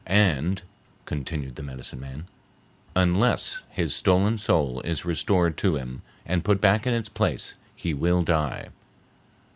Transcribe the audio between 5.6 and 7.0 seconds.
him and put back in